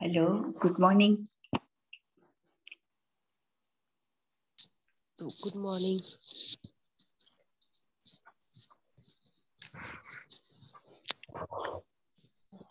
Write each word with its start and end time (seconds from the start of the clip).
Hello, 0.00 0.50
good 0.58 0.78
morning. 0.78 1.28
Good 5.18 5.56
morning. 5.56 6.00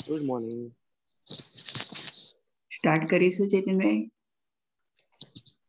Good 0.02 0.24
morning 0.24 0.64
start 2.72 3.08
કરીશું 3.12 3.54
ચેતનભાઈ 3.54 4.02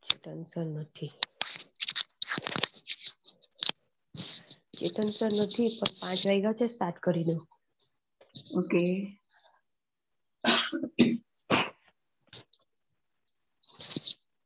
ચેતન 0.09 0.43
sir 0.47 0.67
નથી 0.71 1.13
ચેતન 4.75 5.09
sir 5.13 5.33
નથી 5.39 5.71
પણ 5.79 5.97
પાંચ 6.01 6.23
વાગ્યા 6.27 6.59
છે 6.59 6.75
સ્ટાર્ટ 6.75 7.03
કરી 7.05 7.27
દો 7.29 7.37
okay 8.61 8.85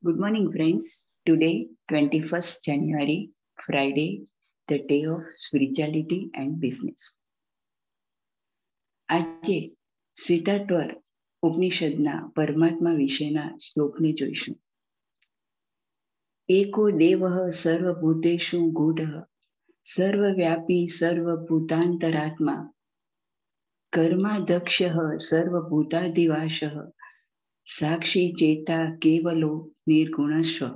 Good 0.04 0.18
morning, 0.18 0.52
friends. 0.52 1.08
Today, 1.26 1.68
21st 1.92 2.64
January, 2.64 3.30
Friday, 3.60 4.26
the 4.68 4.80
day 4.84 5.04
of 5.06 5.22
spirituality 5.38 6.20
and 6.34 6.60
business. 6.60 7.02
આજે 9.10 9.58
સિદ્ધાર્થવર 10.16 10.90
ઉપનિષદના 11.44 12.16
પરમાત્મા 12.36 12.94
વિશેના 13.00 13.50
શ્લોકને 13.66 14.12
જોઈશું 14.20 14.56
એકો 16.50 16.86
દેવ 17.02 17.26
સર્વભૂતેષુ 17.54 18.60
ગૂઢ 18.80 19.16
સર્વવ્યાપી 19.86 20.84
સર્વભૂતાંતરાત્મા 20.98 22.62
કર્માધક્ષ 23.94 24.80
સર્વભૂતાધિવાસ 25.28 26.58
સાક્ષી 27.65 28.33
ચેતા 28.33 28.99
કેવલો 29.03 29.73
નિર્ગુણસ્વ. 29.89 30.69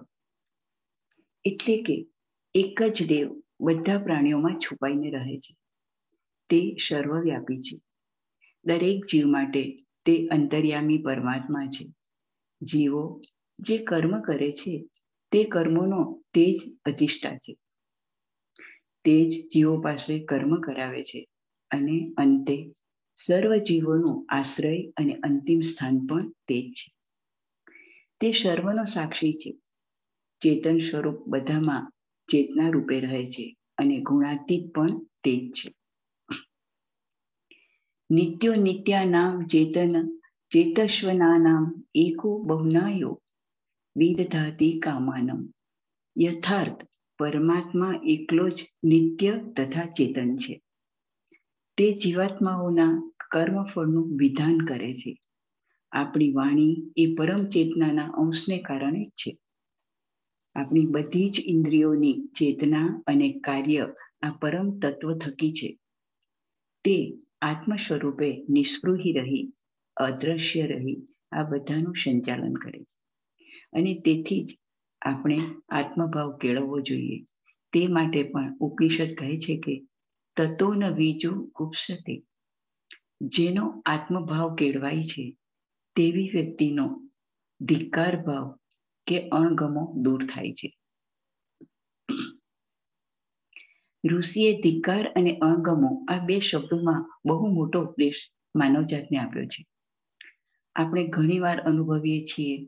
એટલે 1.44 1.82
કે 1.82 2.06
એક 2.54 2.82
જ 2.82 3.08
દેવ 3.08 3.42
બધા 3.60 3.98
પ્રાણીઓમાં 3.98 4.58
છુપાઈને 4.58 5.10
રહે 5.10 5.36
છે. 5.36 5.56
તે 6.48 6.76
સર્વવ્યાપી 6.88 7.56
છે. 7.56 7.78
દરેક 8.64 9.02
જીવ 9.12 9.26
માટે 9.26 9.76
તે 10.04 10.26
અંતર્યામી 10.26 10.98
પરમાત્મા 10.98 11.66
છે. 11.66 11.86
જીવો 12.62 13.22
જે 13.58 13.78
કર્મ 13.78 14.20
કરે 14.20 14.52
છે, 14.52 14.88
તે 15.30 15.44
કર્મોનો 15.44 16.22
તે 16.34 16.52
જ 16.52 16.76
અધિષ્ઠા 16.84 17.36
છે. 17.36 17.56
તે 19.04 19.26
જ 19.26 19.30
જીવો 19.54 19.80
પાસે 19.80 20.24
કર્મ 20.24 20.60
કરાવે 20.60 21.02
છે 21.02 21.26
અને 21.70 22.14
અંતે 22.16 22.72
સર્વ 23.20 23.56
જીવોનો 23.56 24.26
આશ્રય 24.28 24.92
અને 24.96 25.14
અંતિમ 25.14 25.60
સ્થાન 25.60 26.06
પણ 26.06 26.30
તે 26.46 26.62
જ 26.62 26.72
છે. 26.72 26.92
તે 28.20 28.32
સર્વનો 28.32 28.84
સાક્ષી 28.84 29.32
છે. 29.32 29.52
ચેતન 30.40 30.78
સ્વરૂપ 30.78 31.28
બધામાં 31.28 31.92
ચેતના 32.30 32.68
રૂપે 32.68 33.00
રહે 33.00 33.26
છે 33.26 33.56
અને 33.78 34.00
ગુણાતીત 34.00 34.72
પણ 34.72 34.98
તે 34.98 35.48
જ 35.48 35.52
છે. 35.52 35.74
નિત્યો 38.10 38.54
નિત્યા 38.54 39.04
નામ 39.04 39.46
ચેતન 39.46 40.20
ચેતસ્વના 40.50 41.38
નામ 41.38 41.84
એકો 41.94 42.38
બહુનાયો, 42.38 43.22
વિદધાતી 43.96 44.80
કામાનમ. 44.80 45.52
યથાર્થ 46.20 46.86
પરમાત્મા 47.18 48.00
એકલો 48.04 48.48
જ 48.48 48.64
નિત્ય 48.84 49.38
તથા 49.56 49.86
ચેતન 49.86 50.36
છે. 50.36 50.62
તે 51.78 51.92
જીવાત્માઓના 51.92 53.10
કર્મફળનું 53.30 54.16
વિધાન 54.16 54.58
કરે 54.58 54.94
છે. 54.94 55.20
આપણી 55.92 56.32
વાણી 56.32 56.76
એ 56.96 57.14
પરમ 57.14 57.44
ચેતનાના 57.44 58.04
અંશને 58.04 58.58
કારણે 58.58 59.02
જ 59.02 59.08
છે. 59.08 59.38
આપણી 60.54 60.86
બધી 60.86 61.28
જ 61.28 61.40
ઇન્દ્રિયોની 61.46 62.12
ચેતના 62.12 63.02
અને 63.06 63.32
કાર્ય 63.32 63.94
આ 64.22 64.30
પરમ 64.30 64.78
તત્વ 64.78 65.18
થકી 65.18 65.52
છે. 65.52 65.78
તે 66.84 67.14
આત્મ 67.42 67.76
સ્વરૂપે 67.76 68.44
નિસ્પૃહી 68.48 69.12
રહી, 69.12 69.52
અદ્રશ્ય 69.96 70.66
રહી, 70.66 71.04
આ 71.32 71.42
બધાનું 71.42 71.94
સંચાલન 71.94 72.54
કરે 72.54 72.84
છે. 72.84 72.96
અને 73.72 74.02
તેથી 74.04 74.44
જ 74.44 74.58
આપણે 75.02 75.40
આત્મભાવ 75.68 76.36
કેળવવો 76.36 76.80
જોઈએ. 76.80 77.22
તે 77.72 77.88
માટે 77.88 78.22
પણ 78.22 78.58
ઉપનિષદ 78.58 79.14
કહે 79.18 79.36
છે 79.36 79.56
કે 79.56 79.87
તત્વો 80.38 80.74
ન 80.74 80.90
બીજું 80.90 81.52
ગુપ્સતે 81.56 82.22
જેનો 83.20 83.82
આત્મભાવ 83.86 84.54
કેળવાય 84.54 85.02
છે, 85.02 85.36
તેવી 85.96 86.28
વ્યક્તિનો 86.28 87.08
ધિક્કાર 87.60 88.22
ભાવ 88.22 88.58
કે 89.06 89.28
અણગમો 89.28 89.92
દૂર 89.96 90.20
થાય 90.24 90.52
છે. 90.52 90.68
ઋષિએ 94.10 94.60
ધિક્કાર 94.60 95.12
અને 95.16 95.38
અણગમો 95.38 96.04
આ 96.08 96.24
બે 96.24 96.40
શબ્દોમાં 96.40 97.20
બહુ 97.26 97.46
મોટો 97.46 97.82
ઉપદેશ 97.82 98.30
માનવજાતને 98.56 99.18
આપ્યો 99.18 99.44
છે. 99.44 99.66
આપણે 100.76 101.06
ઘણીવાર 101.06 101.60
અનુભવીએ 101.60 102.20
છીએ 102.20 102.66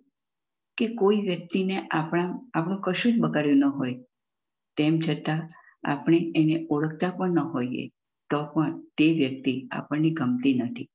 કે 0.77 0.95
કોઈ 0.95 1.21
વ્યક્તિને 1.21 1.89
આપણા, 1.91 2.49
આપણું 2.55 2.81
કશું 2.81 3.13
જ 3.13 3.21
બગાડ્યું 3.21 3.59
ન 3.59 3.65
હોય. 3.65 3.97
તેમ 4.77 5.01
છતાં 5.01 5.49
આપણે 5.85 6.33
એને 6.37 6.67
ઓળખતા 6.71 7.11
પણ 7.11 7.35
ન 7.35 7.39
હોઈએ, 7.39 7.89
તો 8.31 8.47
પણ 8.47 8.81
તે 8.97 9.13
વ્યક્તિ 9.13 9.69
આપણને 9.73 10.11
ગમતી 10.11 10.55
નથી. 10.55 10.89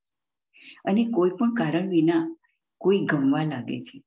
અને 0.85 1.11
કોઈ 1.11 1.29
પણ 1.29 1.53
કારણ 1.53 1.89
વિના 1.89 2.35
કોઈ 2.77 2.99
ગમવા 3.05 3.43
લાગે 3.43 3.79
છે. 3.79 4.03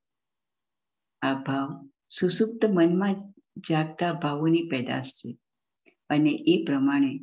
આ 1.22 1.34
ભાવ 1.34 1.91
સુસુપ્ત 2.09 2.65
મનમાં 2.65 3.17
જાગતા 3.69 4.12
ભાવોની 4.12 4.69
પેદાશ 4.69 5.09
છે. 5.09 5.38
અને 6.11 6.31
એ 6.31 6.65
પ્રમાણે 6.65 7.21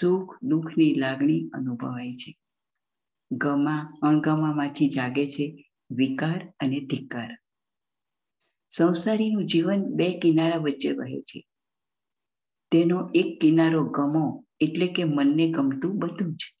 સુખ, 0.00 0.36
દુઃખની 0.42 0.94
લાગણી 0.94 1.48
અનુભવાય 1.52 2.12
છે. 2.12 2.36
ગમા, 3.32 3.98
અણગમામાંથી 4.02 4.88
જાગે 4.88 5.28
છે 5.28 5.70
વિકાર 5.90 6.52
અને 6.60 6.80
ધિક્કાર. 6.80 7.38
સંસારીનું 8.70 9.44
જીવન 9.44 9.82
બે 9.82 10.18
કિનારા 10.18 10.56
વચ્ચે 10.56 10.92
વહે 10.92 11.20
છે. 11.20 11.46
તેનો 12.70 13.10
એક 13.14 13.40
કિનારો 13.40 13.84
ગમો 13.84 14.44
એટલે 14.60 14.86
કે 14.86 15.04
મનને 15.04 15.52
ગમતું 15.52 15.98
બધું 15.98 16.34
જ. 16.34 16.54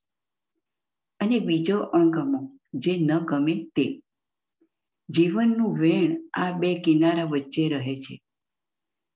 અને 1.20 1.38
બીજો 1.38 1.78
અણગમો 1.78 2.58
જે 2.74 2.96
ન 2.96 3.18
ગમે 3.18 3.64
તે. 3.74 4.02
જીવનનું 5.08 5.78
વેણ 5.78 6.28
આ 6.34 6.58
બે 6.58 6.74
કિનારા 6.74 7.24
વચ્ચે 7.24 7.68
રહે 7.68 7.96
છે. 7.96 8.20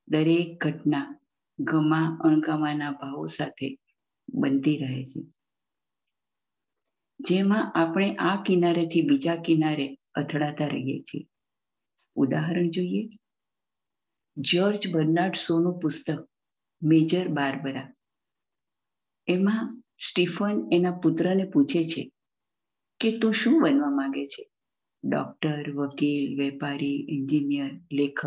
દરેક 0.09 0.65
ઘટના 0.65 1.21
ગમા 1.59 2.19
અણગમાના 2.25 2.91
ભાવો 2.91 3.27
સાથે 3.27 3.79
બનતી 4.35 4.77
રહે 4.77 5.05
છે. 5.05 5.21
જેમાં 7.21 7.73
આપણે 7.73 8.17
આ 8.17 8.43
કિનારેથી 8.43 9.03
બીજા 9.03 9.37
કિનારે 9.37 9.99
અથડાતા 10.15 10.67
રહીએ 10.67 10.99
છીએ. 10.99 11.27
ઉદાહરણ 12.15 12.71
જોઈએ. 12.71 13.09
જ્યોર્જ 14.37 14.95
બર્નાર્ડ 14.95 15.35
સોનું 15.35 15.79
પુસ્તક 15.79 16.29
મેજર 16.83 17.29
બારબરા. 17.29 17.93
એમાં 19.27 19.83
સ્ટીફન 20.09 20.69
એના 20.73 20.99
પુત્રને 20.99 21.45
પૂછે 21.45 21.85
છે 21.85 22.13
કે 23.01 23.19
તું 23.19 23.35
શું 23.35 23.63
બનવા 23.63 23.91
માંગે 23.91 24.27
છે? 24.27 24.49
ડોક્ટર, 25.05 25.71
વકીલ, 25.75 26.39
વેપારી, 26.39 27.07
એન્જિનિયર, 27.09 27.71
લેખક. 27.93 28.27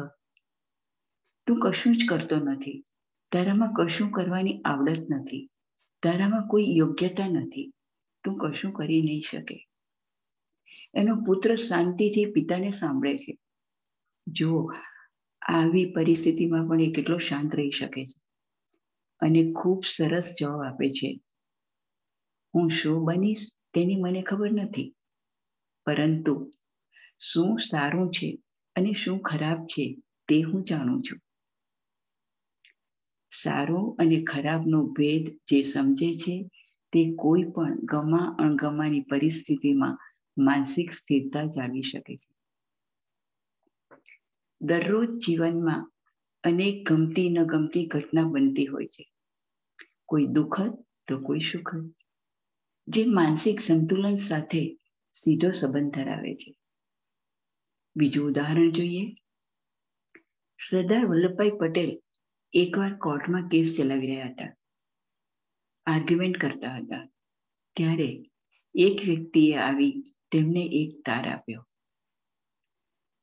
તું 1.48 1.60
કશું 1.60 1.96
જ 1.96 2.06
કરતો 2.10 2.36
નથી. 2.36 2.86
તારામાં 3.32 3.74
કશું 3.74 4.12
કરવાની 4.12 4.62
આવડત 4.62 5.08
નથી. 5.12 5.50
તારામાં 6.04 6.48
કોઈ 6.48 6.64
યોગ્યતા 6.68 7.28
નથી. 7.28 7.72
તું 8.24 8.38
કશું 8.38 8.74
કરી 8.74 9.02
નહીં 9.02 9.22
શકે. 9.22 9.68
એનો 10.94 11.16
પુત્ર 11.16 11.56
શાંતિથી 11.56 12.26
પિતાને 12.26 12.70
સાંભળે 12.70 13.18
છે. 13.18 13.38
જો 14.28 14.72
આવી 15.42 15.94
પરિસ્થિતિમાં 15.94 16.68
પણ 16.68 16.82
એ 16.82 16.92
કેટલો 16.92 17.18
શાંત 17.18 17.56
રહી 17.56 17.70
શકે 17.70 18.04
છે. 18.04 18.25
અને 19.22 19.42
ખૂબ 19.54 19.82
સરસ 19.88 20.28
જવાબ 20.38 20.62
આપે 20.64 20.88
છે. 20.92 21.10
હું 22.54 22.68
શું 22.72 23.00
બનીશ 23.06 23.44
તેની 23.74 24.02
મને 24.02 24.22
ખબર 24.24 24.52
નથી. 24.58 24.90
પરંતુ 25.88 26.34
શું 27.22 27.52
સારું 27.62 28.10
છે 28.12 28.30
અને 28.76 28.92
શું 28.96 29.20
ખરાબ 29.22 29.60
છે 29.68 29.86
તે 30.30 30.38
હું 30.42 30.62
જાણું 30.64 31.02
છું. 31.02 31.20
સારું 33.32 33.86
અને 33.98 34.18
ખરાબનો 34.24 34.80
ભેદ 34.94 35.26
જે 35.48 35.60
સમજે 35.66 36.10
છે 36.18 36.36
તે 36.94 37.02
કોઈ 37.18 37.46
પણ 37.50 37.76
ગમા 37.90 38.28
અણગમાની 38.40 39.08
પરિસ્થિતિમાં 39.10 39.96
માનસિક 40.38 40.90
સ્થિરતા 40.94 41.46
જાળવી 41.52 41.88
શકે 41.88 42.14
છે. 42.18 42.30
દરરોજ 44.62 45.08
જીવનમાં 45.22 45.84
અનેક 46.46 46.92
ગમતી 46.92 47.30
ન 47.30 47.44
ગમતી 47.44 47.86
ઘટના 47.86 48.24
બનતી 48.24 48.66
હોય 48.66 48.86
છે. 48.86 49.12
કોઈ 50.06 50.26
દુઃખદ 50.26 50.86
તો 51.08 51.22
કોઈ 51.22 51.40
સુખદ 51.40 51.96
જે 52.88 53.06
માનસિક 53.06 53.62
સંતુલન 53.62 54.16
સાથે 54.16 54.78
સીધો 55.14 55.52
સંબંધ 55.52 55.94
ધરાવે 55.94 56.34
છે. 56.34 56.58
બીજું 57.96 58.28
ઉદાહરણ 58.28 58.72
જોઈએ. 58.72 59.14
સરદાર 60.70 61.06
વલ્લભભાઈ 61.06 61.52
પટેલ 61.60 62.02
એકવાર 62.54 62.98
કોર્ટમાં 62.98 63.48
કેસ 63.48 63.76
ચલાવી 63.78 64.08
રહ્યા 64.08 64.28
હતા. 64.28 64.56
આર્ગ્યુમેન્ટ 65.86 66.38
કરતા 66.38 66.76
હતા. 66.76 67.10
ત્યારે 67.76 68.32
એક 68.76 69.02
વ્યક્તિએ 69.06 69.58
આવી 69.58 70.16
તેમને 70.32 70.70
એક 70.72 71.06
તાર 71.06 71.30
આપ્યો. 71.30 71.68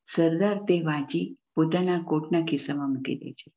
સરદાર 0.03 0.57
તે 0.63 0.81
વાંચી 0.81 1.37
પોતાના 1.55 2.03
કોટના 2.03 2.45
ખિસ્સામાં 2.45 2.89
મૂકી 2.89 3.15
દે 3.15 3.31
છે. 3.31 3.51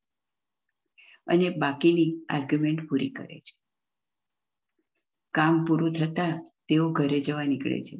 અને 1.26 1.50
બાકીની 1.50 2.26
આર્ગ્યુમેન્ટ 2.28 2.88
પૂરી 2.88 3.10
કરે 3.10 3.38
છે. 3.38 3.58
કામ 5.34 5.64
પૂરું 5.64 5.92
થતા 5.92 6.50
તેઓ 6.68 6.92
ઘરે 6.92 7.20
જવા 7.20 7.44
નીકળે 7.44 7.80
છે. 7.82 7.96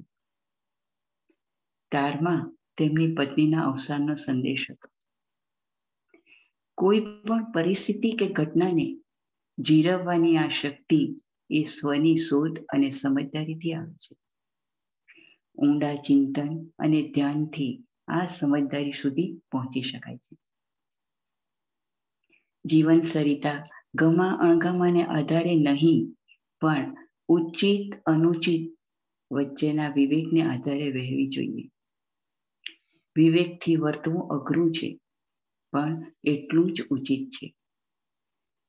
તારમાં 1.91 2.59
તેમની 2.77 3.15
પત્નીના 3.15 3.63
અવસાનનો 3.63 4.15
સંદેશ 4.15 4.67
હતો. 4.71 4.89
કોઈ 6.75 7.01
પણ 7.01 7.53
પરિસ્થિતિ 7.53 8.13
કે 8.13 8.27
ઘટનાને 8.27 8.97
જીરવવાની 9.59 10.37
આ 10.37 10.49
શક્તિ 10.49 11.15
એ 11.51 11.63
સ્વની 11.63 12.17
શોધ 12.17 12.59
અને 12.59 12.91
સમજદારીથી 12.91 13.73
આવે 13.73 13.95
છે. 13.95 14.17
ઊંડા 15.55 15.95
ચિંતન 15.95 16.67
અને 16.79 17.13
ધ્યાનથી 17.15 17.85
આ 18.09 18.27
સમજદારી 18.27 18.93
સુધી 18.93 19.41
પહોંચી 19.51 19.83
શકાય 19.83 20.17
છે. 20.17 20.37
જીવન 22.65 23.01
સરિતા 23.01 23.65
ગમા 23.95 24.29
અણગમાને 24.29 25.05
આધારે 25.07 25.55
નહીં, 25.57 26.17
પણ 26.61 26.95
ઉચિત 27.29 27.95
અનુચિત 28.07 28.79
વચ્ચેના 29.33 29.89
વિવેકને 29.89 30.43
આધારે 30.43 30.91
વહેવી 30.91 31.27
જોઈએ. 31.27 31.69
વિવેકથી 33.17 33.77
વર્તવું 33.77 34.29
અઘરું 34.29 34.71
છે, 34.71 34.99
પણ 35.73 36.13
એટલું 36.25 36.73
જ 36.73 36.83
ઉચિત 36.91 37.29
છે. 37.29 37.55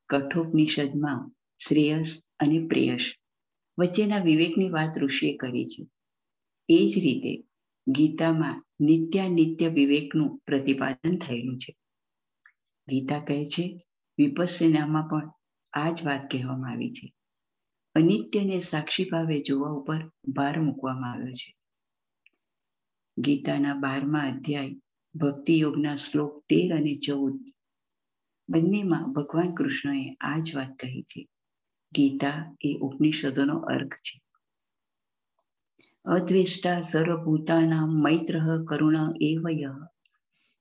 કઠોપનિષદમાં 0.09 1.31
શ્રેયસ 1.67 2.21
અને 2.39 2.67
પ્રેયસ 2.67 3.13
વચ્ચેના 3.79 4.19
વિવેકની 4.19 4.69
વાત 4.69 4.97
ઋષિએ 4.97 5.37
કરી 5.37 5.65
છે. 5.65 5.87
એ 6.69 6.87
જ 6.87 6.99
રીતે 7.03 7.46
ગીતામાં 7.91 8.63
નિત્યાનિત્ય 8.79 9.67
વિવેકનું 9.67 10.37
પ્રતિપાદન 10.37 11.17
થયેલું 11.17 11.57
છે. 11.57 11.75
ગીતા 12.89 13.19
કહે 13.19 13.45
છે, 13.45 13.85
વિપસ્યનામાં 14.17 15.07
પણ 15.07 15.31
આ 15.73 15.89
જ 15.89 16.05
વાત 16.05 16.31
કહેવામાં 16.31 16.71
આવી 16.71 16.89
છે. 16.89 17.13
અનિત્યને 17.95 18.59
સાક્ષી 18.59 19.05
ભાવે 19.05 19.39
જોવા 19.39 19.69
ઉપર 19.69 20.11
ભાર 20.27 20.61
મૂકવામાં 20.61 21.11
આવ્યો 21.11 21.31
છે. 21.31 21.55
ગીતાના 23.19 23.73
બારમા 23.73 24.19
અધ્યાય 24.19 24.75
ભક્તિ 25.15 25.59
યોગના 25.59 25.95
શ્લોક 25.95 26.43
તેર 26.49 26.75
અને 26.75 26.93
ચૌદ, 26.93 27.39
બંનેમાં 28.49 29.13
ભગવાન 29.13 29.53
કૃષ્ણએ 29.53 30.15
આ 30.19 30.39
જ 30.39 30.55
વાત 30.55 30.77
કહી 30.79 31.01
છે. 31.01 31.27
ગીતા 31.95 32.55
એ 32.61 32.77
ઉપનિષદોનો 32.81 33.57
અર્ક 33.59 33.95
છે. 33.95 34.26
અદ્વેષ્ટા 36.07 36.81
સર્વભૂતાના 36.81 37.86
મૈત્ર 37.86 38.36
કરુણ 38.68 38.98
એવય 39.21 39.71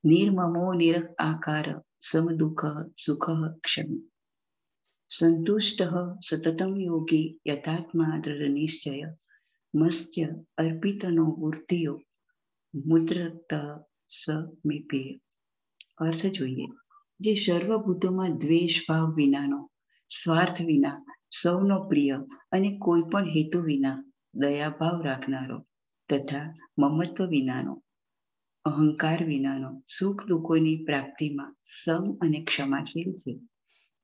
નિર્મમો 0.05 0.75
નિર 0.75 0.97
આકાર 1.19 1.67
સમદુઃખ 2.01 2.65
સુખ 3.07 3.29
ક્ષમી 3.65 4.09
સંતુષ્ટ 5.11 5.81
સતતમ 6.29 6.73
યોગી 6.81 7.41
યથાત્મા 7.49 8.19
દ્રઢ 8.25 8.49
નિશ્ચય 8.49 9.09
મત્સ્ય 9.75 10.27
અર્પિતનો 10.59 11.25
મૂર્તિઓ 11.25 11.95
મુદ્રત 12.75 13.53
સમીપે 14.09 15.21
અર્થ 15.99 16.27
જોઈએ। 16.27 16.67
જે 17.21 17.35
સર્વભૂતોમાં 17.35 18.37
દ્વેષ, 18.37 18.75
ભાવ 18.89 19.15
વિનાનો, 19.15 19.71
સ્વાર્થ 20.11 20.61
વિના, 20.63 20.99
સૌનો 21.43 21.89
પ્રિય 21.89 22.17
અને 22.53 22.79
કોઈ 22.79 23.03
પણ 23.13 23.25
હેતુ 23.25 23.63
વિના 23.63 24.03
દયાભાવ 24.37 25.03
રાખનારો 25.03 25.59
તથા 26.09 26.55
મમત્વ 26.79 27.27
વિનાનો, 27.27 27.83
અહંકાર 28.65 29.25
વિનાનો, 29.25 29.83
સુખ 29.99 30.27
દુઃખોની 30.27 30.85
પ્રાપ્તિમાં 30.85 31.57
સમ 31.63 32.19
અને 32.21 32.45
ક્ષમાશીલ 32.45 33.11
છે. 33.13 33.41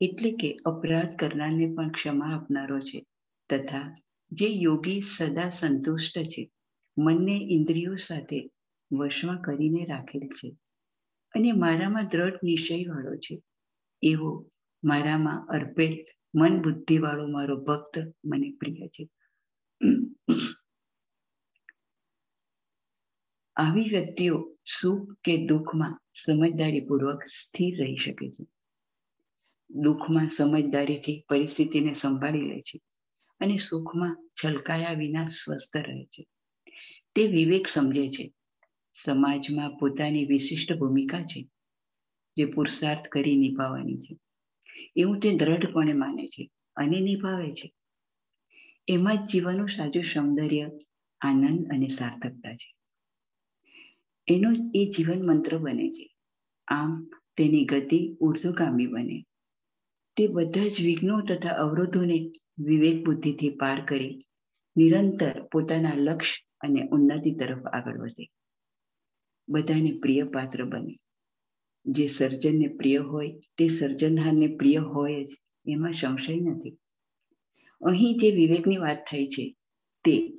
એટલે 0.01 0.31
કે 0.31 0.57
અપરાધ 0.65 1.17
કરનારને 1.19 1.75
પણ 1.75 1.91
ક્ષમા 1.91 2.35
આપનારો 2.35 2.81
છે 2.81 3.07
તથા 3.51 3.95
જે 4.33 4.47
યોગી 4.47 5.01
સદા 5.01 5.49
સંતુષ્ટ 5.49 6.19
છે, 6.19 6.51
મનને 6.99 7.37
ઇન્દ્રિયો 7.51 7.95
સાથે 7.95 8.51
વશમાં 8.93 9.41
કરીને 9.41 9.85
રાખેલ 9.85 10.21
છે. 10.21 10.49
અને 11.35 11.53
મારામાં 11.53 12.09
દ્રઢ 12.09 12.39
નિશ્ચય 12.43 12.85
વાળો 12.85 13.17
છે. 13.17 13.43
એવો 14.03 14.49
મારામાં 14.85 15.47
અર્પેલ 15.47 15.95
મન 16.35 16.63
બુદ્ધિ 16.63 16.99
વાળો 16.99 17.27
મારો 17.27 17.57
ભક્ત 17.57 17.99
મને 18.25 18.57
પ્રિય 18.61 18.89
છે. 18.89 19.09
આવી 23.57 23.83
વ્યક્તિઓ 23.83 24.57
સુખ 24.81 25.13
કે 25.25 25.47
દુઃખમાં 25.47 26.01
સમજદારીપૂર્વક 26.15 27.25
સ્થિર 27.27 27.79
રહી 27.79 27.97
શકે 27.97 28.29
છે. 28.29 28.45
દુઃખમાં 29.71 30.29
સમજદારીથી 30.29 31.25
પરિસ્થિતિને 31.29 31.93
સંભાળી 31.93 32.41
લે 32.41 32.61
છે 32.61 32.81
અને 33.41 33.57
સુખમાં 33.57 34.31
છલકાયા 34.45 34.93
વિના 34.93 35.29
સ્વસ્થ 35.29 35.77
રહે 35.77 36.05
છે. 36.05 36.27
તે 37.15 37.27
વિવેક 37.27 37.69
સમજે 37.69 38.09
છે. 38.09 38.33
સમાજમાં 38.93 39.79
પોતાની 39.79 40.25
વિશિષ્ટ 40.25 40.73
ભૂમિકા 40.73 41.23
છે, 41.23 41.49
જે 42.37 42.45
પુરુષાર્થ 42.45 43.09
કરી 43.09 43.37
નિભાવવાની 43.37 43.97
છે. 43.97 44.19
એવું 44.97 45.21
તે 45.21 45.37
દ્રઢપણે 45.37 45.93
માને 45.93 46.27
છે 46.27 46.51
અને 46.77 47.01
નિભાવે 47.01 47.51
છે. 47.51 47.73
એમાં 48.89 49.23
જ 49.23 49.27
જીવનનું 49.27 49.69
સાચું 49.69 50.05
સૌંદર્ય, 50.05 50.71
આનંદ 51.21 51.69
અને 51.73 51.89
સાર્થકતા 51.89 52.57
છે. 52.57 52.82
એનો 54.29 54.51
એ 54.75 54.89
જીવન 54.97 55.27
મંત્ર 55.27 55.59
બને 55.59 55.89
છે. 55.89 56.15
આમ 56.69 57.11
તેની 57.37 57.65
ગતિ 57.65 58.17
ઉર્ધ્વગામી 58.21 58.87
બને. 58.87 59.25
તે 60.17 60.29
બધા 60.29 60.69
જ 60.69 60.83
વિઘ્નો 60.85 61.21
તથા 61.21 61.49
અવરોધોને 61.49 62.31
વિવેક 62.59 63.05
બુદ્ધિથી 63.05 63.51
પાર 63.51 63.85
કરી 63.85 64.27
નિરંતર 64.77 65.43
પોતાના 65.43 65.93
લક્ષ્ય 65.95 66.45
અને 66.61 66.89
ઉન્નતિ 66.89 67.35
તરફ 67.35 67.67
આગળ 67.67 67.99
વધે. 67.99 68.29
બધાને 69.49 69.99
પ્રિય 70.03 70.23
પાત્ર 70.23 70.65
બને. 70.65 70.99
જે 71.87 72.07
સર્જનને 72.07 72.69
પ્રિય 72.69 72.97
હોય, 72.97 73.41
તે 73.57 73.69
સર્જનહારને 73.69 74.57
પ્રિય 74.57 74.77
હોય 74.77 75.25
જ, 75.25 75.29
એમાં 75.69 75.93
સંશય 75.93 76.37
નથી. 76.41 76.71
અહીં 77.81 78.17
જે 78.17 78.31
વિવેકની 78.31 78.77
વાત 78.77 79.05
થઈ 79.11 79.27
છે, 79.27 79.57
તે 80.05 80.35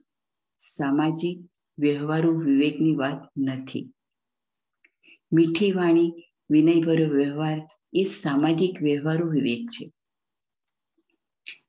સામાજિક 0.57 1.52
વ્યવહારુ 1.77 2.39
વિવેકની 2.39 2.95
વાત 2.95 3.31
નથી. 3.37 3.93
મીઠી 5.33 5.71
વાણી, 5.71 6.13
વિનયભર્યો 6.49 7.09
વ્યવહાર 7.09 7.61
એ 7.93 8.03
સામાજિક 8.03 8.81
વ્યવહારુ 8.81 9.29
વિવેક 9.29 9.67
છે. 9.69 9.91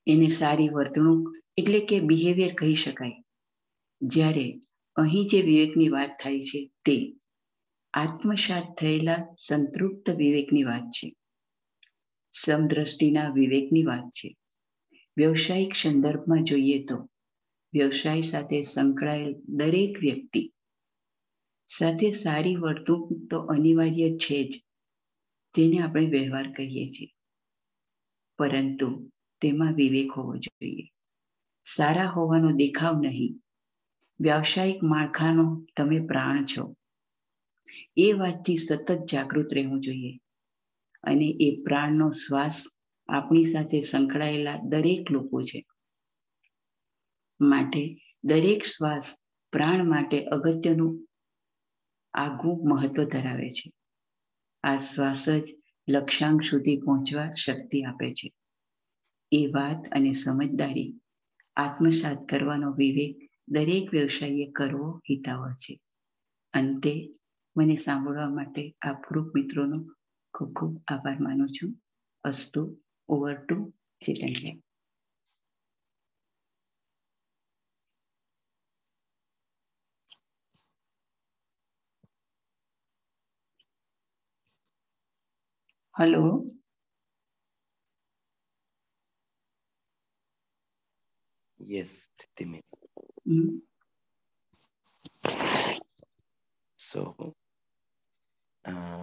એને 0.06 0.28
સારી 0.28 0.68
વર્તણૂક 0.68 1.32
એટલે 1.56 1.80
કે 1.80 2.00
બિહેવિયર 2.00 2.54
કહી 2.54 2.74
શકાય. 2.74 3.12
જ્યારે 4.02 4.60
અહીં 4.96 5.26
જે 5.26 5.42
વિવેકની 5.42 5.88
વાત 5.88 6.18
થાય 6.22 6.40
છે 6.40 6.70
તે 6.84 7.16
આત્મસાત 7.94 8.76
થયેલા 8.78 9.34
સંતૃપ્ત 9.46 10.10
વિવેકની 10.10 10.62
વાત 10.62 10.82
છે. 10.82 11.14
સમદ્રષ્ટિના 12.32 13.30
વિવેકની 13.30 13.82
વાત 13.82 14.08
છે. 14.10 14.36
વ્યવસાયિક 15.16 15.74
સંદર્ભમાં 15.74 16.44
જોઈએ 16.44 16.84
તો 16.84 17.08
વ્યવસાય 17.74 18.22
સાથે 18.22 18.62
સંકળાયેલ 18.62 19.34
દરેક 19.48 19.98
વ્યક્તિ 19.98 20.42
સાથે 21.68 22.10
સારી 22.10 22.56
વર્તણૂક 22.56 23.28
તો 23.30 23.38
અનિવાર્ય 23.38 24.16
છે 24.16 24.44
જ, 24.44 24.52
જેને 25.54 25.78
આપણે 25.78 26.06
વ્યવહાર 26.06 26.52
કહીએ 26.52 26.86
છીએ. 26.86 27.12
પરંતુ 28.38 28.88
તેમાં 29.42 29.74
વિવેક 29.74 30.12
હોવો 30.16 30.36
જોઈએ. 30.36 30.88
સારા 31.64 32.06
હોવાનો 32.06 32.50
દેખાવ 32.52 33.00
નહીં. 33.00 33.40
વ્યાવસાયિક 34.20 34.82
માળખાનો 34.82 35.66
તમે 35.76 36.00
પ્રાણ 36.00 36.46
છો. 36.46 36.74
એ 37.96 38.12
વાતથી 38.12 38.56
સતત 38.56 38.88
જાગૃત 39.12 39.52
રહેવું 39.52 39.80
જોઈએ. 39.80 40.18
અને 41.04 41.28
એ 41.40 41.62
પ્રાણનો 41.64 42.10
શ્વાસ 42.10 42.56
આપણી 43.08 43.44
સાથે 43.44 43.80
સંકળાયેલા 43.80 44.56
દરેક 44.68 45.10
લોકો 45.10 45.42
છે. 45.42 45.58
માટે, 47.40 47.96
દરેક 48.24 48.64
શ્વાસ 48.64 49.18
પ્રાણ 49.52 49.84
માટે 49.84 50.24
અગત્યનું 50.24 51.06
આગવું 52.14 52.68
મહત્વ 52.68 53.04
ધરાવે 53.04 53.50
છે. 53.50 53.72
આ 54.62 54.76
શ્વાસ 54.76 55.28
જ 55.28 55.54
લક્ષ્યાંક 55.88 56.42
સુધી 56.42 56.76
પહોંચવા 56.76 57.30
શક્તિ 57.30 57.82
આપે 57.82 58.12
છે. 58.12 58.32
એ 59.32 59.46
વાત 59.46 59.92
અને 59.92 60.12
સમજદારી, 60.12 60.94
આત્મસાત 61.56 62.28
કરવાનો 62.28 62.72
વિવેક 62.72 63.30
દરેક 63.48 63.90
વ્યવસાયીએ 63.90 64.50
કરવો 64.50 64.98
હિતાવહ 65.10 65.52
છે. 65.52 65.80
અંતે, 66.52 67.12
મને 67.56 67.76
સાંભળવા 67.76 68.28
માટે 68.28 68.76
આ 68.82 68.92
ગ્રુપ 68.92 69.36
મિત્રોનો 69.36 69.84
ખૂબ 70.34 70.52
ખૂબ 70.52 70.82
આભાર 70.88 71.20
માનું 71.20 71.48
છું. 71.48 71.74
અસ્તુ 72.22 72.80
over 73.08 73.34
to 73.34 73.74
Chetanbhai 74.04 74.60
hello. 85.96 86.44
Yes 91.60 92.08
Priti 92.16 92.44
so 96.78 97.02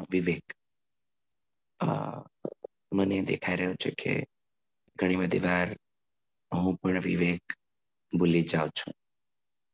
Vivek 0.10 0.46
મને 2.94 3.18
દેખાઈ 3.22 3.56
રહ્યો 3.56 3.76
છે 3.76 3.92
કે 3.92 4.14
ઘણી 4.96 5.16
બધી 5.16 5.40
વાર 5.40 5.68
હું 6.52 6.76
પણ 6.78 7.00
વિવેક 7.00 7.44
ભૂલી 8.14 8.44
જાઉં 8.44 8.70
છું. 8.70 8.94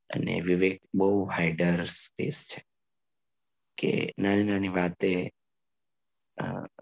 અને 0.09 0.33
વિવેક 0.41 0.77
બહુ 0.95 1.25
હાઈડર 1.25 1.85
સ્પેસ 1.85 2.37
છે. 2.49 2.59
કે 3.77 3.91
નાની 4.19 4.43
નાની 4.43 4.75
વાતે 4.77 5.11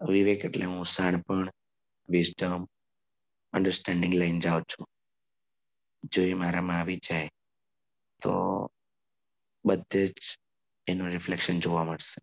વિવેક 0.08 0.44
એટલે 0.44 0.64
હું 0.64 0.84
શાણપણ 0.86 1.48
વિઝડમ 2.08 2.62
અન્ડરસ્ટેન્ડિંગ 3.52 4.14
લઈને 4.14 4.40
જાઉં 4.40 4.64
છું 4.64 4.86
જો 6.12 6.22
એ 6.22 6.34
મારામાં 6.34 6.78
આવી 6.78 7.00
જાય 7.00 7.30
તો 8.20 8.34
બધે 9.64 10.02
જ 10.08 10.36
એનું 10.86 11.08
રિફ્લેક્શન 11.08 11.60
જોવા 11.60 11.84
મળશે 11.84 12.20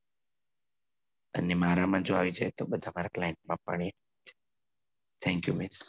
અને 1.33 1.55
મારામાં 1.55 2.03
જો 2.03 2.15
આવી 2.15 2.31
જાય 2.31 2.57
તો 2.57 2.65
બધા 2.65 2.95
મારા 2.95 3.15
ક્લાયન્ટમાં 3.15 3.63
પણ 3.65 3.81
એ 3.83 3.91
thank 5.21 5.47
you 5.47 5.55
miss 5.55 5.79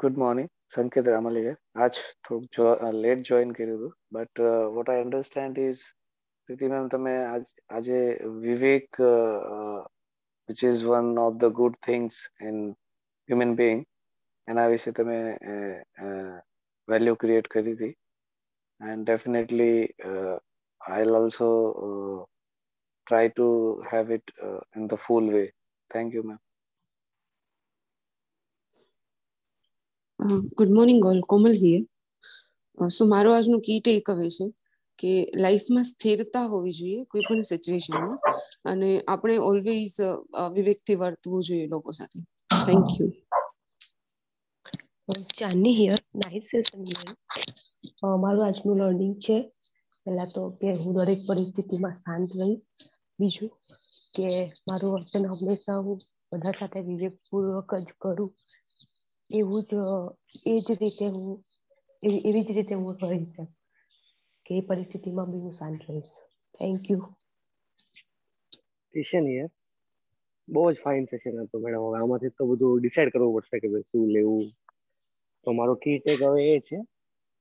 good 0.00 0.16
morning 0.16 0.53
Sanket 0.72 1.08
Ramli 1.08 1.50
આજ 1.76 1.98
થોડુંક 2.28 2.94
લેટ 3.04 3.26
જોઈન 3.28 3.52
કર્યું 3.52 3.76
હતું 3.78 3.94
but 4.10 4.36
what 4.76 4.88
I 4.88 5.04
understand 5.04 5.58
is 5.58 5.82
Priti 6.48 6.70
ma'am 6.72 6.88
તમે 6.88 7.14
આજે 7.26 8.00
Vivek 8.44 9.00
which 10.48 10.64
is 10.70 10.80
one 10.84 11.10
of 11.18 11.36
the 11.42 11.56
good 11.60 11.76
things 11.88 12.16
in 12.48 12.58
human 13.28 13.54
being 13.60 13.84
એના 14.48 14.68
વિશે 14.68 14.92
તમે 14.92 15.18
વેલ્યુ 16.88 17.16
ક્રિએટ 17.16 17.48
કરી 17.48 17.76
હતી. 17.76 17.94
And 18.80 19.04
definitely 19.04 19.80
I 20.80 21.14
also 21.20 21.48
try 23.06 23.28
to 23.28 23.48
have 23.92 24.10
it 24.16 24.34
in 24.76 24.88
the 24.88 25.04
full 25.06 25.30
way 25.34 25.44
thank 25.90 26.14
you 26.14 26.24
you, 26.24 26.38
good 30.24 30.70
morning 30.70 31.02
all 31.04 31.18
Komal 31.24 31.54
here 31.54 31.82
so 32.88 33.02
મારો 33.06 33.30
આજનો 33.32 33.56
કી 33.60 33.80
tech 33.80 34.06
અવે 34.08 34.26
છે 34.30 34.46
કે 34.98 35.10
લાઈફમાં 35.42 35.88
સ્થિરતા 35.90 36.46
હોવી 36.46 36.78
જોઈએ 36.78 37.00
કોઈ 37.10 37.26
પણ 37.26 37.42
સિચ્યુએશનમાં 37.42 38.20
અને 38.64 38.88
આપણે 39.06 39.36
ઓલવેઝ 39.42 39.96
વિવેકથી 40.54 41.00
વર્તવું 41.00 41.42
જોઈએ 41.42 41.66
લોકો 41.68 41.90
સાથે. 41.92 42.18
Thank 42.64 42.86
you 42.94 43.10
Chandni 45.32 45.74
here 45.74 46.00
nice 46.14 46.46
session 46.48 46.82
મારું 48.18 48.44
આજનું 48.44 48.78
લર્નિંગ 48.80 49.14
છે. 49.20 49.36
પહેલા 50.06 50.28
તો 50.28 50.42
કે 50.58 50.68
હું 50.80 50.92
દરેક 50.96 51.20
પરિસ્થિતિમાં 51.26 51.96
શાંત 51.98 52.28
રહીશ. 52.38 52.62
બીજું 53.18 53.50
કે 54.14 54.26
મારું 54.66 54.92
વર્તન 54.94 55.24
હંમેશા 55.32 55.78
હું 55.82 55.98
બધા 56.32 56.58
સાથે 56.58 56.80
વિવેકપૂર્વક 56.88 57.70
જ 57.80 57.88
કરું. 58.00 58.30
એવું 59.30 59.62
જ, 59.62 59.72
એ 60.46 60.54
જ 60.60 60.68
રીતે 60.80 61.06
હું 61.08 61.44
એવી 62.02 62.44
જ 62.44 62.56
રીતે 62.56 62.74
હું 62.74 62.96
રહીશ 63.02 63.36
કે 64.46 64.52
એ 64.54 64.66
પરિસ્થિતિમાં 64.68 65.30
બી 65.32 65.42
હું 65.44 65.52
શાંત 65.52 65.80
રહીશ. 65.88 66.12
થેન્ક 66.54 66.90
યુ 66.90 67.02
કિશન 68.94 69.26
યાર, 69.28 69.50
બહુ 70.48 70.64
જ 70.72 70.76
ફાઇન 70.84 71.06
સેશન 71.06 71.40
હતું 71.40 71.62
મેડમ. 71.62 71.86
હવે 71.86 71.98
આમાંથી 72.00 72.34
તો 72.38 72.46
બધું 72.50 72.78
ડિસાઈડ 72.80 73.14
કરવું 73.14 73.34
પડશે 73.36 73.62
કે 73.62 73.72
ભાઈ 73.72 73.88
શું 73.90 74.04
લેવું. 74.16 74.44
તો 75.46 75.48
મારો 75.52 75.74
કી 75.82 75.98
ટેક 75.98 76.20
હવે 76.22 76.44
એ 76.52 76.60
છે 76.60 76.78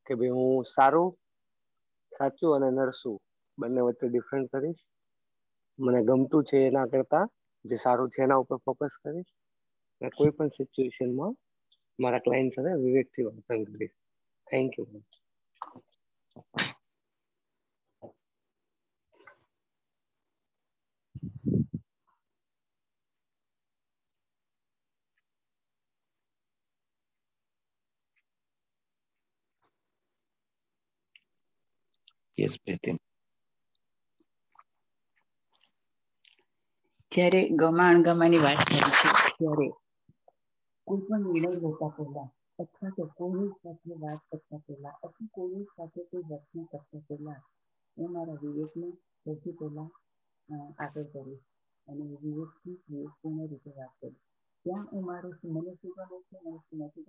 કે 0.08 0.14
ભાઈ 0.16 0.36
હું 0.38 0.66
સારું, 0.66 1.10
સાચું 2.12 2.56
અને 2.56 2.70
નરસું 2.72 3.18
બંને 3.58 3.82
વચ્ચે 3.82 4.06
ડિફરન્ટ 4.10 4.52
કરીશ. 4.54 4.84
મને 5.80 6.00
ગમતું 6.04 6.44
છે 6.44 6.58
એના 6.68 6.88
કરતા, 6.88 7.26
જે 7.66 7.76
સારું 7.78 8.10
છે 8.10 8.20
એના 8.24 8.42
ઉપર 8.44 8.60
ફોકસ 8.66 8.96
કરીશ. 9.04 9.32
અને 10.02 10.10
કોઈ 10.18 10.36
પણ 10.38 10.50
સિચ્યુએશનમાં 10.50 11.34
મારા 12.00 12.20
ક્લાયન્ટ 12.20 12.56
સાથે 12.56 12.74
વિવેકથી 12.82 13.26
વર્તન 13.28 13.62
કરીશ 13.68 13.98
થેન્ક 14.48 14.72
યુ 14.74 14.88
યસ 32.38 32.56
પ્રીતિમ 32.60 32.98
જ્યારે 37.12 37.42
ગમા 37.60 37.90
અણગમાની 37.90 38.44
વાત 38.44 38.60
કરી 38.66 38.84
છે 38.92 39.10
ત્યારે 39.38 39.68
કોઈ 40.88 41.02
પણ 41.02 41.24
નિર્ણય 41.26 41.50
લેતા 41.62 41.92
પહેલા 41.92 42.30
અથવા 42.60 42.92
તો 42.92 43.04
કોઈની 43.18 43.52
સાથે 43.58 43.94
વાત 44.00 44.22
કરતા 44.30 44.60
પહેલા 44.66 44.96
અથવા 45.04 45.30
કોઈની 45.32 45.68
સાથે 45.70 46.02
કોઈ 46.10 46.24
વર્તન 46.24 46.66
કરતા 46.66 47.02
પહેલા 47.08 47.40
હું 47.98 48.10
મારા 48.12 48.42
વિવેકને 48.42 48.90
સૌથી 49.22 49.54
પહેલા 49.54 49.90
આગળ 50.80 51.08
કરીશ 51.14 51.46
અને 51.88 52.04
વિવેકથી 52.24 52.76
વિવેકપૂર્ણ 52.88 53.50
રીતે 53.50 53.72
વાત 53.72 53.94
કરીશ 54.00 54.24
ત્યાં 54.66 54.88
હું 54.92 55.06
મારું 55.06 55.36
મને 55.54 55.74
શું 55.76 55.94
ગમે 55.98 56.18
છે 56.24 56.38
મને 56.40 56.60
શું 56.60 56.80
નથી 56.82 57.03